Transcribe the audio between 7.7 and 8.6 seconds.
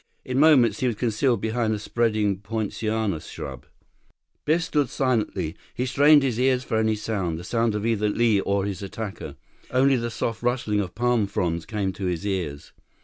of either Li